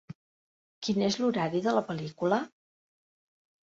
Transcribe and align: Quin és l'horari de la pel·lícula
Quin 0.87 1.05
és 1.09 1.19
l'horari 1.21 1.63
de 1.69 1.77
la 1.79 1.87
pel·lícula 1.93 2.45